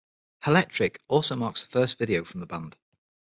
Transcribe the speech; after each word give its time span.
Hellectric 0.39 0.97
also 1.09 1.35
marks 1.35 1.61
the 1.61 1.69
first 1.69 1.99
video 1.99 2.23
from 2.23 2.39
the 2.39 2.47
band. 2.47 2.75